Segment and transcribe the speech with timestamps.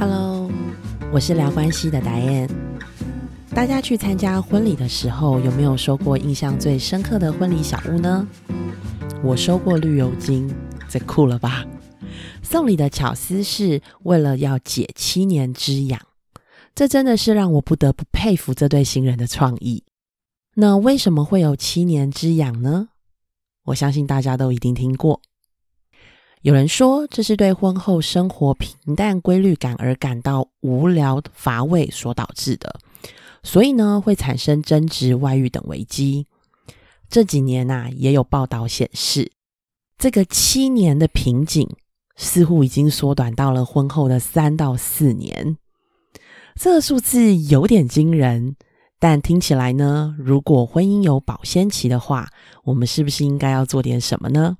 [0.00, 0.50] Hello，
[1.12, 2.48] 我是聊关系的达燕。
[3.54, 8.26] 大家去参加婚礼的时候，有没有收过印象最深刻的婚礼小物呢？
[9.22, 10.50] 我收过绿油精，
[10.88, 11.66] 这酷了吧？
[12.42, 16.00] 送礼的巧思是为了要解七年之痒，
[16.74, 19.84] 这真的是让我不得不佩服这对新人的创意。
[20.54, 22.88] 那为什么会有七年之痒呢？
[23.66, 25.20] 我相信大家都一定听过。
[26.42, 32.80] 有人说这是对婚后生活平淡规律感而感到无聊乏味所导致的，
[33.42, 36.26] 所以呢会产生争执、外遇等危机。
[37.10, 39.32] 这几年呐，也有报道显示，
[39.98, 41.68] 这个七年的瓶颈
[42.16, 45.58] 似乎已经缩短到了婚后的三到四年。
[46.54, 48.56] 这个数字有点惊人，
[48.98, 52.30] 但听起来呢，如果婚姻有保鲜期的话，
[52.64, 54.56] 我们是不是应该要做点什么呢？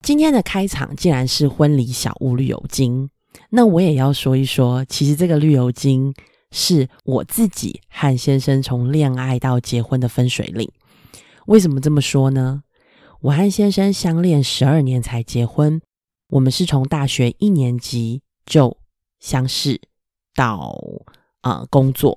[0.00, 3.10] 今天的开场竟然是婚礼小物绿油精，
[3.50, 6.14] 那我也要说一说，其实这个绿油精
[6.50, 10.70] 是我自己和先生从恋爱到结婚的分水岭。
[11.46, 12.62] 为什么这么说呢？
[13.20, 15.80] 我和先生相恋十二年才结婚，
[16.28, 18.76] 我们是从大学一年级就
[19.18, 19.80] 相识
[20.34, 20.78] 到
[21.40, 22.16] 啊工作。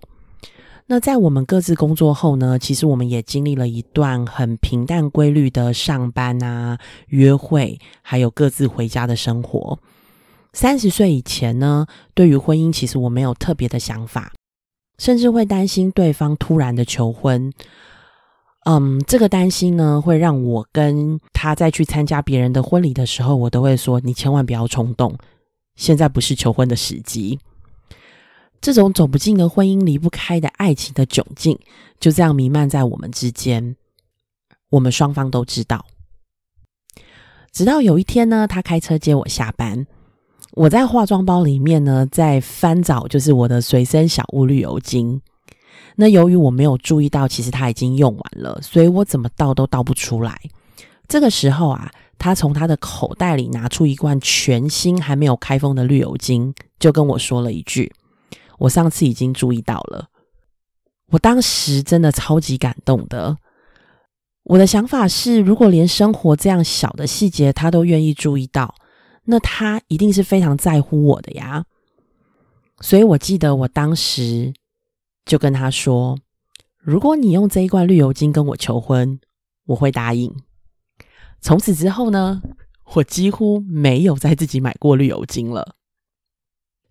[0.87, 9.79] 那在我们各自工作后呢，其实我们也经历了一段很平淡规律的上班啊、约会，还有各自回家的生活。
[10.53, 14.33] 三十岁以前呢，对于婚姻其实我没有特别的想法，
[14.97, 17.53] 甚至会担心对方突然的求婚。
[18.66, 25.17] 嗯，这个担心呢，会让我跟他再去参加别人的婚礼的时候，我都会说：“你千万不要冲动，
[25.75, 27.39] 现在不是求婚的时机。”
[28.61, 31.57] 这种走不进的婚姻、离不开的爱情的窘境，
[31.99, 33.75] 就这样弥漫在我们之间。
[34.69, 35.83] 我们双方都知道。
[37.51, 39.85] 直到有一天呢，他开车接我下班，
[40.51, 45.19] 我在化妆包里面呢，在翻找，就是我的随身小物绿油精。
[45.95, 50.39] 那由于我没有注意到，其实他已经用完了，所以我怎么倒都倒不出来。
[51.07, 57.91] 这个时候啊，他从他的口袋里拿出一罐全新还没有开封的绿油精，就跟我说了一句。
[58.61, 60.07] 我上次已经注意到了，
[61.07, 63.35] 我当时真的超级感动的。
[64.44, 68.75] 我的想法是，如果连生活这样小的细节他都愿意注意到，
[69.23, 71.66] 那他一定是非常在乎我的呀。
[72.81, 74.53] 所以我记得我当时
[75.25, 76.19] 就跟他说
[76.77, 79.19] ：“如果你用这一罐绿油精跟我求婚，
[79.66, 80.31] 我会答应。”
[81.41, 82.44] 从此之后呢，
[82.94, 85.75] 我几乎没有再自己买过绿油精了。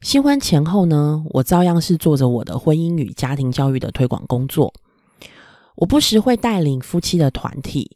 [0.01, 4.73] 新婚前后呢，我照样是做着我的婚姻与家庭教育的推广工作。
[5.77, 7.91] 我不时会带领夫妻的团体，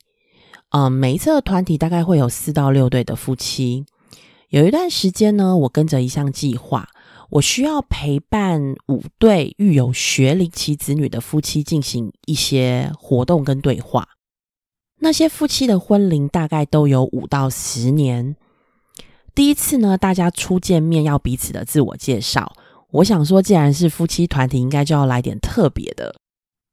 [0.70, 3.86] 呃，每一次的团体大概会有四到六对的夫妻。
[4.50, 6.88] 有一段时间呢，我跟着一项计划，
[7.30, 14.06] 我需要陪伴五对育有学龄期子女的夫妻进行一些活动跟对话。
[15.00, 18.36] 那些夫妻的婚龄大概都有五到十年。
[19.34, 22.54] 第一次呢，大家初见面要彼此的自我介绍。
[22.90, 26.14] 我想说，既然是夫妻团体，应该就要来点特别的。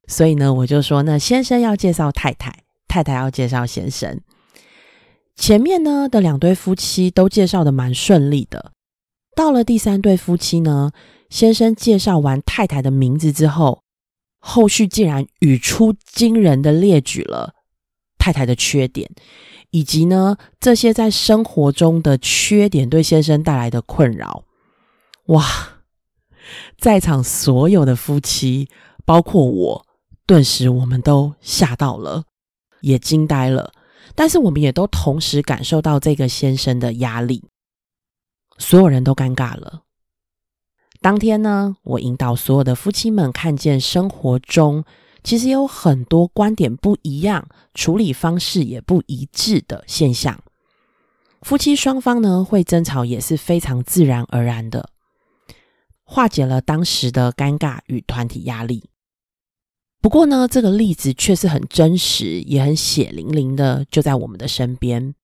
[0.06, 4.20] 所以呢，我就说，那先生要介绍太太，太太要介绍先生。
[5.34, 8.70] 前面呢的两对夫妻都介绍的蛮顺利的。
[9.34, 10.92] 到了第三对夫妻呢，
[11.30, 13.82] 先生介绍完太太的名字之后，
[14.38, 17.54] 后续竟然语出惊人的列举了
[18.18, 19.10] 太太的缺点。
[19.72, 24.44] 以及呢，这些在生活中的缺点对先生带来的困扰，
[25.28, 25.44] 哇，
[26.78, 28.68] 在场所有的夫妻，
[29.06, 29.86] 包括我，
[30.26, 32.24] 顿时我们都吓到了，
[32.82, 33.72] 也惊呆了。
[34.14, 37.42] 但是我们也都同时感受到这个先生的压力，
[38.58, 39.84] 所有人都尴尬了。
[41.00, 44.84] 当天呢，我引导所有的夫妻们看见生活中。
[45.22, 50.42] 其实有很多观点不一样、处理方式也不一致的现象。
[51.42, 54.88] 夫妻双方呢会争吵，也是非常自然而然的，
[56.04, 58.84] 化解了当时的尴尬与团体压力。
[60.00, 65.14] 不过呢，这个例子却是很真实，也很血淋淋的，就在我们的身边。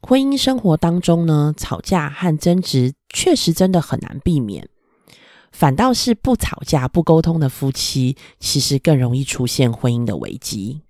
[0.00, 4.68] 婚姻生活当中呢，吵架和争执确实真的很难避免。
[5.56, 10.82] 反倒是不吵架、不沟通的夫妻，其实更容易出现婚姻的危机。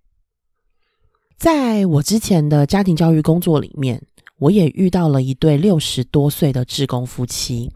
[1.37, 4.05] 在我之前的家庭教育工作里面，
[4.41, 7.71] 我也遇到了一对六十多岁的志工夫妻，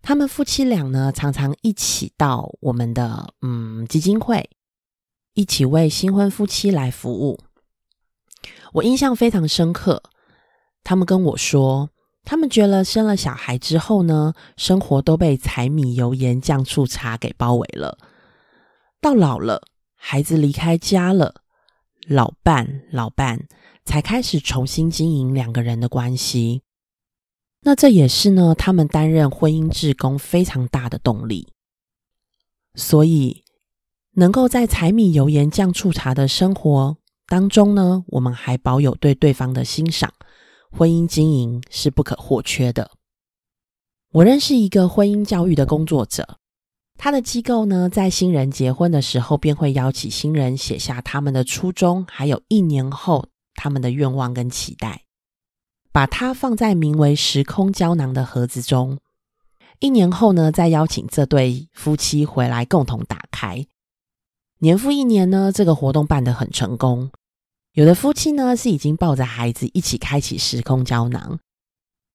[0.00, 4.48] 他们夫妻俩呢，常常一起到我们的嗯基金会，
[5.34, 7.38] 一起为新婚夫妻来服务。
[8.72, 10.02] 我印象非常深刻，
[10.82, 11.90] 他们跟我说，
[12.24, 17.98] 他们觉得生了小孩之后呢，生活都被柴米油盐酱醋茶给包围了。
[19.00, 19.62] 到老了，
[19.96, 21.42] 孩子离开家了，
[22.06, 23.48] 老伴老伴
[23.84, 26.62] 才开始重新经营两个人的关系。
[27.62, 31.52] 那这也是呢，他们担任婚姻志工非常大的动力。
[32.74, 33.44] 所以，
[34.12, 36.96] 能够在柴米油盐酱醋茶的生活
[37.26, 40.12] 当中呢，我们还保有对对方的欣赏。
[40.70, 42.90] 婚姻经营是不可或缺的。
[44.12, 46.36] 我认识一个婚姻教育的工作者，
[46.98, 55.04] 他的机构呢，在新人结婚的时候，便会邀请新人写下他们的初衷，还有一年后他们的愿望跟期待，
[55.92, 58.98] 把它放在名为“时空胶囊”的盒子中。
[59.78, 63.66] 一年后呢，再邀请这对夫妻回来共同打开。
[64.58, 67.10] 年复一年呢，这个活动办得很成功。
[67.72, 71.38] 有的夫妻呢是已经抱着孩子一起开启时空胶囊，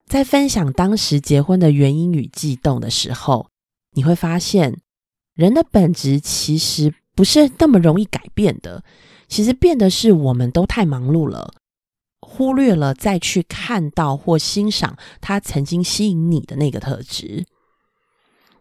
[0.06, 3.48] 在分享当时结婚的原因与悸动的时候，
[3.92, 4.80] 你会发现
[5.34, 8.84] 人的本质其实不是那么容易改变的。
[9.28, 11.54] 其实变的是我们都太忙碌了，
[12.20, 17.44] 忽略了再去看到或欣赏他曾经吸引你的那个特质。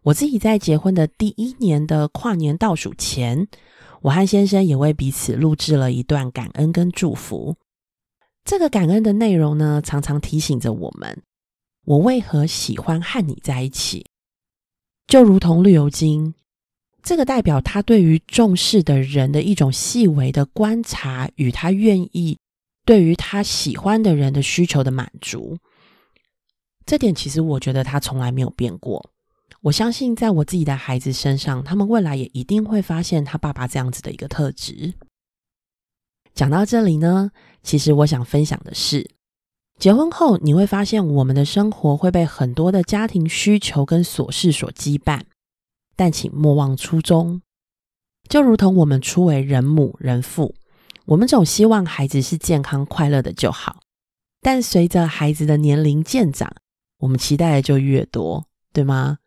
[0.03, 3.47] 我自己在结婚的第一年的跨年倒数前，
[4.05, 7.55] 我和先生也为彼此录制了一段感恩跟祝福。
[8.43, 11.23] 这个感恩的内容呢，常常提醒着我们：
[11.85, 14.05] 我为何喜欢和你在一起？
[15.07, 16.35] 就如同绿油精，
[17.01, 22.37] 这个代表他对于重视的人的一种细微的观察，与他愿意
[22.85, 25.57] 对于他喜欢的人的需求的满足。
[26.85, 29.09] 这点其实我觉得他从来没有变过。
[29.61, 34.93] 我相信，在我自己的孩子身上，他们未来也一定会发现他爸爸这样子的一个特质。
[36.33, 37.31] 讲到这里呢，
[37.63, 39.09] 其实我想分享的是，
[39.79, 45.21] 结婚后你会发现，我们的生活会被很多的家庭需求跟琐事所羁绊，
[45.95, 47.41] 但请莫忘初衷。
[48.29, 50.53] 就如同我们初为人母人父，
[51.05, 53.81] 我们总希望孩子是健康快乐的就好，
[54.41, 56.53] 但随着孩子的年龄渐长，
[56.99, 59.17] 我们期待的就越多，对吗？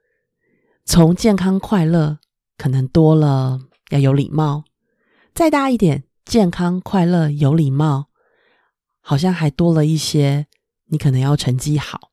[0.91, 2.19] 从健康快乐
[2.57, 4.65] 可能多了，要有礼貌；
[5.35, 8.07] 再大一点，健康快乐有礼貌，
[9.03, 10.47] 好像还多了一些，
[10.87, 12.11] 你可能要成绩好。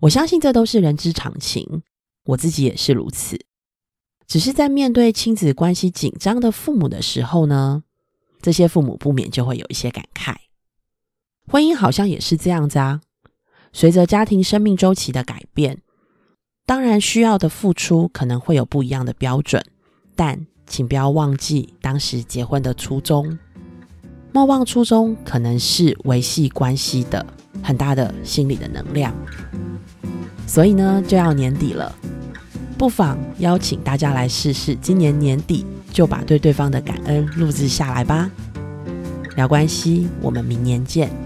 [0.00, 1.84] 我相信这都是人之常情，
[2.24, 3.46] 我自己也是如此。
[4.26, 7.84] 只是在面对亲子关系紧张的父母的时候呢，
[8.42, 10.34] 这些父母不免就会有一些感慨。
[11.46, 13.02] 婚姻好像也是这样子啊，
[13.72, 15.82] 随着家庭生命周期的改变。
[16.66, 19.64] 当然，需要的付出可能会有不一样的标准，
[20.16, 23.38] 但请不要忘记当时结婚的初衷。
[24.32, 27.24] 莫忘初衷，可能是维系关系的
[27.62, 29.14] 很大的心理的能量。
[30.44, 31.94] 所以呢，就要年底了，
[32.76, 38.28] 不妨邀请大家来试试，今年年底就把对对方的感恩录制下来吧。
[39.36, 41.25] 聊关系，我们明年见。